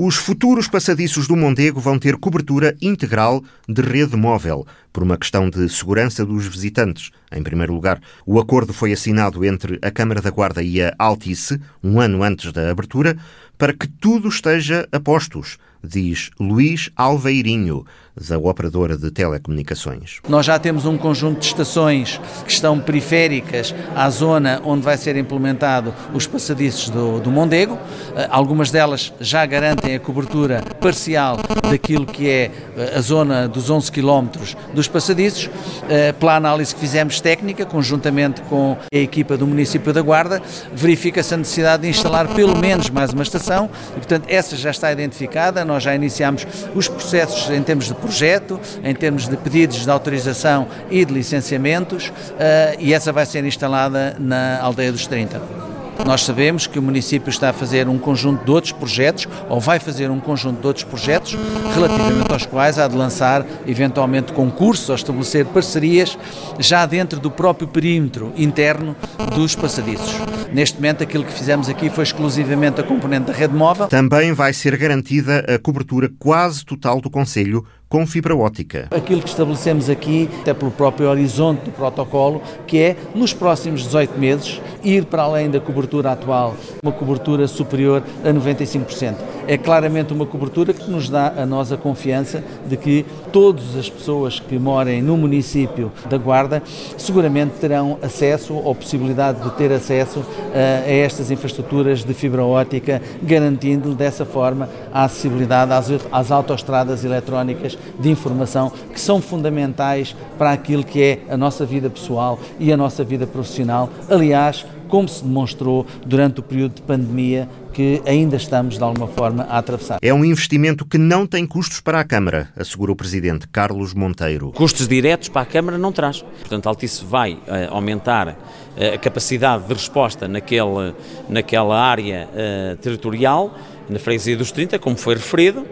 Os 0.00 0.14
futuros 0.14 0.68
passadiços 0.68 1.26
do 1.26 1.34
Mondego 1.34 1.80
vão 1.80 1.98
ter 1.98 2.16
cobertura 2.18 2.76
integral 2.80 3.42
de 3.68 3.82
rede 3.82 4.16
móvel, 4.16 4.64
por 4.92 5.02
uma 5.02 5.18
questão 5.18 5.50
de 5.50 5.68
segurança 5.68 6.24
dos 6.24 6.46
visitantes. 6.46 7.10
Em 7.32 7.42
primeiro 7.42 7.74
lugar, 7.74 8.00
o 8.24 8.38
acordo 8.38 8.72
foi 8.72 8.92
assinado 8.92 9.44
entre 9.44 9.76
a 9.82 9.90
Câmara 9.90 10.22
da 10.22 10.30
Guarda 10.30 10.62
e 10.62 10.80
a 10.80 10.94
Altice, 10.96 11.60
um 11.82 12.00
ano 12.00 12.22
antes 12.22 12.52
da 12.52 12.70
abertura, 12.70 13.18
para 13.58 13.72
que 13.72 13.88
tudo 13.88 14.28
esteja 14.28 14.88
a 14.92 15.00
postos 15.00 15.58
diz 15.82 16.30
Luís 16.38 16.90
Alveirinho, 16.96 17.84
da 18.28 18.36
operadora 18.36 18.96
de 18.96 19.12
telecomunicações. 19.12 20.18
Nós 20.28 20.44
já 20.44 20.58
temos 20.58 20.84
um 20.84 20.98
conjunto 20.98 21.38
de 21.38 21.46
estações 21.46 22.20
que 22.44 22.50
estão 22.50 22.80
periféricas 22.80 23.72
à 23.94 24.10
zona 24.10 24.60
onde 24.64 24.82
vai 24.82 24.96
ser 24.96 25.16
implementado 25.16 25.94
os 26.12 26.26
passadiços 26.26 26.90
do, 26.90 27.20
do 27.20 27.30
Mondego. 27.30 27.78
Eh, 28.16 28.26
algumas 28.28 28.72
delas 28.72 29.12
já 29.20 29.46
garantem 29.46 29.94
a 29.94 30.00
cobertura 30.00 30.62
parcial 30.80 31.36
daquilo 31.70 32.06
que 32.06 32.28
é 32.28 32.50
a 32.96 33.00
zona 33.00 33.46
dos 33.46 33.70
11 33.70 33.92
km 33.92 34.28
dos 34.74 34.88
passadiços. 34.88 35.50
Eh, 35.88 36.12
pela 36.12 36.36
análise 36.36 36.74
que 36.74 36.80
fizemos 36.80 37.20
técnica, 37.20 37.64
conjuntamente 37.64 38.40
com 38.42 38.76
a 38.92 38.96
equipa 38.96 39.36
do 39.36 39.46
município 39.46 39.92
da 39.92 40.02
Guarda, 40.02 40.42
verifica-se 40.72 41.34
a 41.34 41.36
necessidade 41.36 41.82
de 41.82 41.88
instalar 41.88 42.28
pelo 42.28 42.56
menos 42.56 42.90
mais 42.90 43.12
uma 43.12 43.22
estação 43.22 43.70
e, 43.92 43.94
portanto, 43.94 44.26
essa 44.28 44.56
já 44.56 44.70
está 44.70 44.90
identificada 44.92 45.64
nós 45.64 45.82
já 45.82 45.94
iniciamos 45.94 46.46
os 46.74 46.88
processos 46.88 47.50
em 47.50 47.62
termos 47.62 47.86
de 47.86 47.94
projeto, 47.94 48.58
em 48.82 48.94
termos 48.94 49.28
de 49.28 49.36
pedidos 49.36 49.84
de 49.84 49.90
autorização 49.90 50.66
e 50.90 51.04
de 51.04 51.12
licenciamentos, 51.12 52.12
eh, 52.38 52.76
e 52.78 52.94
essa 52.94 53.12
vai 53.12 53.26
ser 53.26 53.44
instalada 53.44 54.16
na 54.18 54.60
Aldeia 54.60 54.92
dos 54.92 55.06
30. 55.06 55.67
Nós 56.06 56.24
sabemos 56.24 56.66
que 56.66 56.78
o 56.78 56.82
município 56.82 57.28
está 57.28 57.50
a 57.50 57.52
fazer 57.52 57.88
um 57.88 57.98
conjunto 57.98 58.44
de 58.44 58.50
outros 58.50 58.72
projetos, 58.72 59.26
ou 59.48 59.60
vai 59.60 59.78
fazer 59.78 60.10
um 60.10 60.20
conjunto 60.20 60.60
de 60.60 60.66
outros 60.66 60.84
projetos, 60.84 61.36
relativamente 61.74 62.32
aos 62.32 62.46
quais 62.46 62.78
há 62.78 62.88
de 62.88 62.96
lançar 62.96 63.44
eventualmente 63.66 64.32
concursos 64.32 64.88
ou 64.88 64.94
estabelecer 64.94 65.44
parcerias 65.46 66.18
já 66.58 66.86
dentro 66.86 67.20
do 67.20 67.30
próprio 67.30 67.68
perímetro 67.68 68.32
interno 68.36 68.96
dos 69.34 69.54
passadiços. 69.54 70.14
Neste 70.52 70.76
momento, 70.76 71.02
aquilo 71.02 71.24
que 71.24 71.32
fizemos 71.32 71.68
aqui 71.68 71.90
foi 71.90 72.04
exclusivamente 72.04 72.80
a 72.80 72.84
componente 72.84 73.26
da 73.26 73.32
rede 73.32 73.54
móvel. 73.54 73.86
Também 73.86 74.32
vai 74.32 74.52
ser 74.52 74.76
garantida 74.76 75.40
a 75.40 75.58
cobertura 75.58 76.10
quase 76.18 76.64
total 76.64 77.00
do 77.00 77.10
Conselho 77.10 77.64
com 77.88 78.06
fibra 78.06 78.36
ótica. 78.36 78.88
Aquilo 78.90 79.22
que 79.22 79.28
estabelecemos 79.28 79.88
aqui, 79.88 80.28
até 80.40 80.52
pelo 80.52 80.70
próprio 80.70 81.08
horizonte 81.08 81.64
do 81.64 81.70
protocolo, 81.70 82.42
que 82.66 82.78
é, 82.78 82.96
nos 83.14 83.32
próximos 83.32 83.82
18 83.84 84.18
meses, 84.18 84.60
ir 84.84 85.06
para 85.06 85.22
além 85.22 85.50
da 85.50 85.58
cobertura 85.58 86.12
atual, 86.12 86.54
uma 86.82 86.92
cobertura 86.92 87.48
superior 87.48 88.02
a 88.24 88.28
95% 88.28 89.38
é 89.48 89.56
claramente 89.56 90.12
uma 90.12 90.26
cobertura 90.26 90.74
que 90.74 90.88
nos 90.90 91.08
dá 91.08 91.28
a 91.28 91.46
nós 91.46 91.72
a 91.72 91.76
confiança 91.78 92.44
de 92.68 92.76
que 92.76 93.06
todas 93.32 93.74
as 93.74 93.88
pessoas 93.88 94.38
que 94.38 94.58
morem 94.58 95.00
no 95.00 95.16
município 95.16 95.90
da 96.08 96.18
Guarda 96.18 96.62
seguramente 96.98 97.54
terão 97.58 97.98
acesso 98.02 98.52
ou 98.52 98.74
possibilidade 98.74 99.40
de 99.40 99.50
ter 99.52 99.72
acesso 99.72 100.22
a, 100.54 100.84
a 100.84 100.90
estas 100.90 101.30
infraestruturas 101.30 102.04
de 102.04 102.12
fibra 102.12 102.44
ótica, 102.44 103.00
garantindo 103.22 103.94
dessa 103.94 104.26
forma 104.26 104.68
a 104.92 105.04
acessibilidade 105.04 105.72
às, 105.72 105.88
às 106.12 106.30
autoestradas 106.30 107.02
eletrónicas 107.02 107.77
de 107.98 108.10
informação 108.10 108.72
que 108.92 109.00
são 109.00 109.20
fundamentais 109.20 110.14
para 110.36 110.52
aquilo 110.52 110.84
que 110.84 111.02
é 111.02 111.20
a 111.28 111.36
nossa 111.36 111.64
vida 111.64 111.88
pessoal 111.90 112.38
e 112.58 112.72
a 112.72 112.76
nossa 112.76 113.04
vida 113.04 113.26
profissional. 113.26 113.90
Aliás, 114.08 114.64
como 114.88 115.08
se 115.08 115.22
demonstrou 115.22 115.86
durante 116.04 116.40
o 116.40 116.42
período 116.42 116.76
de 116.76 116.82
pandemia 116.82 117.48
que 117.72 118.02
ainda 118.04 118.36
estamos, 118.36 118.76
de 118.76 118.82
alguma 118.82 119.06
forma, 119.06 119.44
a 119.44 119.58
atravessar. 119.58 119.98
É 120.02 120.12
um 120.12 120.24
investimento 120.24 120.84
que 120.84 120.98
não 120.98 121.26
tem 121.26 121.46
custos 121.46 121.80
para 121.80 122.00
a 122.00 122.04
Câmara, 122.04 122.48
assegura 122.56 122.90
o 122.90 122.96
Presidente 122.96 123.46
Carlos 123.46 123.94
Monteiro. 123.94 124.50
Custos 124.50 124.88
diretos 124.88 125.28
para 125.28 125.42
a 125.42 125.46
Câmara 125.46 125.78
não 125.78 125.92
traz. 125.92 126.22
Portanto, 126.22 126.66
a 126.66 126.70
Altice 126.70 127.04
vai 127.04 127.34
uh, 127.34 127.38
aumentar 127.70 128.28
uh, 128.28 128.94
a 128.94 128.98
capacidade 128.98 129.64
de 129.64 129.72
resposta 129.72 130.26
naquele, 130.26 130.92
naquela 131.28 131.80
área 131.80 132.28
uh, 132.32 132.76
territorial, 132.78 133.54
na 133.88 134.00
freguesia 134.00 134.36
dos 134.36 134.50
30, 134.50 134.78
como 134.80 134.96
foi 134.96 135.14
referido. 135.14 135.64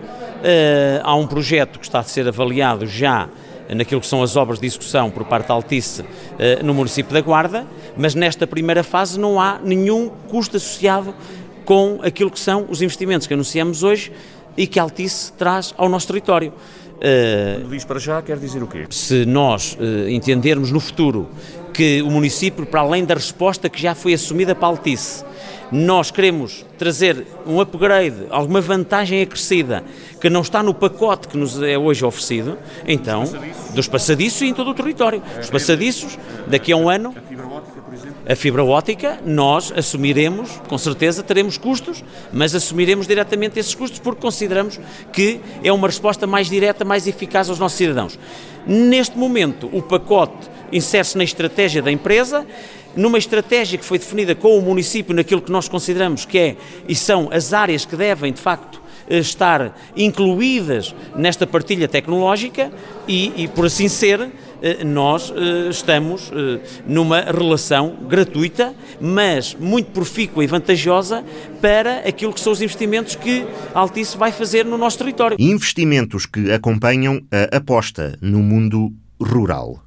Há 1.02 1.14
um 1.14 1.26
projeto 1.26 1.78
que 1.78 1.84
está 1.84 2.00
a 2.00 2.02
ser 2.02 2.28
avaliado 2.28 2.86
já 2.86 3.28
naquilo 3.74 4.00
que 4.00 4.06
são 4.06 4.22
as 4.22 4.36
obras 4.36 4.58
de 4.60 4.66
execução 4.66 5.10
por 5.10 5.24
parte 5.24 5.48
da 5.48 5.54
Altice 5.54 6.04
no 6.64 6.72
município 6.72 7.12
da 7.12 7.20
Guarda, 7.20 7.66
mas 7.96 8.14
nesta 8.14 8.46
primeira 8.46 8.84
fase 8.84 9.18
não 9.18 9.40
há 9.40 9.58
nenhum 9.62 10.08
custo 10.28 10.56
associado 10.56 11.14
com 11.64 11.98
aquilo 12.02 12.30
que 12.30 12.38
são 12.38 12.66
os 12.68 12.80
investimentos 12.80 13.26
que 13.26 13.34
anunciamos 13.34 13.82
hoje 13.82 14.12
e 14.56 14.66
que 14.66 14.78
a 14.78 14.82
Altice 14.82 15.32
traz 15.32 15.74
ao 15.76 15.88
nosso 15.88 16.06
território. 16.06 16.52
Uh, 16.96 17.68
diz 17.68 17.84
para 17.84 17.98
já, 17.98 18.22
quer 18.22 18.38
dizer 18.38 18.62
o 18.62 18.66
quê? 18.66 18.86
Se 18.88 19.26
nós 19.26 19.76
entendermos 20.08 20.70
no 20.70 20.80
futuro 20.80 21.28
que 21.74 22.00
o 22.00 22.10
município, 22.10 22.64
para 22.64 22.80
além 22.80 23.04
da 23.04 23.12
resposta 23.12 23.68
que 23.68 23.80
já 23.80 23.94
foi 23.94 24.14
assumida 24.14 24.54
para 24.54 24.68
a 24.68 24.70
Altice, 24.70 25.22
nós 25.70 26.10
queremos 26.10 26.64
trazer 26.78 27.26
um 27.46 27.60
upgrade, 27.60 28.26
alguma 28.30 28.60
vantagem 28.60 29.22
acrescida 29.22 29.82
que 30.20 30.30
não 30.30 30.40
está 30.40 30.62
no 30.62 30.74
pacote 30.74 31.28
que 31.28 31.36
nos 31.36 31.60
é 31.62 31.76
hoje 31.76 32.04
oferecido, 32.04 32.58
então, 32.86 33.24
dos 33.74 33.88
passadiços 33.88 34.42
e 34.42 34.46
em 34.46 34.54
todo 34.54 34.70
o 34.70 34.74
território. 34.74 35.22
Os 35.40 35.50
passadiços, 35.50 36.18
daqui 36.46 36.72
a 36.72 36.76
um 36.76 36.88
ano, 36.88 37.14
a 38.28 38.34
fibra 38.34 38.64
ótica, 38.64 39.20
nós 39.24 39.72
assumiremos, 39.76 40.60
com 40.68 40.76
certeza 40.76 41.22
teremos 41.22 41.56
custos, 41.56 42.02
mas 42.32 42.54
assumiremos 42.54 43.06
diretamente 43.06 43.58
esses 43.58 43.74
custos 43.74 43.98
porque 43.98 44.20
consideramos 44.20 44.80
que 45.12 45.40
é 45.62 45.72
uma 45.72 45.86
resposta 45.86 46.26
mais 46.26 46.48
direta, 46.48 46.84
mais 46.84 47.06
eficaz 47.06 47.48
aos 47.48 47.58
nossos 47.58 47.78
cidadãos. 47.78 48.18
Neste 48.66 49.16
momento, 49.16 49.70
o 49.72 49.80
pacote 49.80 50.50
insere-se 50.72 51.16
na 51.16 51.24
estratégia 51.24 51.80
da 51.80 51.92
empresa, 51.92 52.44
numa 52.96 53.18
estratégia 53.18 53.78
que 53.78 53.84
foi 53.84 53.98
definida 53.98 54.34
com 54.34 54.58
o 54.58 54.62
município 54.62 55.14
naquilo 55.14 55.42
que 55.42 55.52
nós 55.52 55.68
consideramos 55.68 56.24
que 56.24 56.38
é 56.38 56.56
e 56.88 56.94
são 56.94 57.28
as 57.30 57.52
áreas 57.52 57.84
que 57.84 57.96
devem, 57.96 58.32
de 58.32 58.40
facto, 58.40 58.80
estar 59.08 59.78
incluídas 59.96 60.94
nesta 61.14 61.46
partilha 61.46 61.88
tecnológica 61.88 62.72
e, 63.06 63.44
e 63.44 63.48
por 63.48 63.66
assim 63.66 63.88
ser, 63.88 64.30
eh, 64.60 64.84
nós 64.84 65.32
eh, 65.34 65.68
estamos 65.70 66.30
eh, 66.32 66.60
numa 66.86 67.20
relação 67.20 67.96
gratuita, 68.08 68.74
mas 69.00 69.54
muito 69.54 69.90
profícua 69.92 70.42
e 70.42 70.46
vantajosa 70.46 71.24
para 71.60 71.98
aquilo 72.00 72.32
que 72.32 72.40
são 72.40 72.52
os 72.52 72.60
investimentos 72.60 73.14
que 73.14 73.46
a 73.74 73.80
Altice 73.80 74.16
vai 74.16 74.32
fazer 74.32 74.64
no 74.64 74.76
nosso 74.76 74.98
território. 74.98 75.36
Investimentos 75.38 76.26
que 76.26 76.50
acompanham 76.50 77.20
a 77.30 77.56
aposta 77.56 78.18
no 78.20 78.40
mundo 78.40 78.92
rural. 79.20 79.85